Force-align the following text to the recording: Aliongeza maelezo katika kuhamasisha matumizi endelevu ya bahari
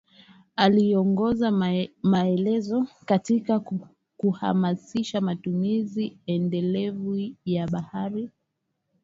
Aliongeza 0.55 1.51
maelezo 2.03 2.87
katika 3.05 3.61
kuhamasisha 4.17 5.21
matumizi 5.21 6.17
endelevu 6.27 7.31
ya 7.45 7.67
bahari 7.67 8.29